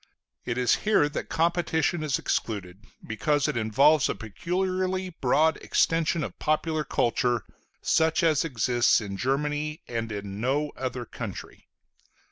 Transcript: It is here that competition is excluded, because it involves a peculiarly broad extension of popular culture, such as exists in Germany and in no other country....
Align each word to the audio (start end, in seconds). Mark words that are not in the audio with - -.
It 0.45 0.57
is 0.57 0.77
here 0.81 1.07
that 1.07 1.29
competition 1.29 2.01
is 2.01 2.17
excluded, 2.17 2.85
because 3.05 3.47
it 3.47 3.55
involves 3.55 4.09
a 4.09 4.15
peculiarly 4.15 5.09
broad 5.09 5.57
extension 5.57 6.23
of 6.23 6.39
popular 6.39 6.83
culture, 6.83 7.43
such 7.83 8.23
as 8.23 8.43
exists 8.43 8.99
in 8.99 9.15
Germany 9.15 9.83
and 9.87 10.11
in 10.11 10.41
no 10.41 10.71
other 10.75 11.05
country.... 11.05 11.69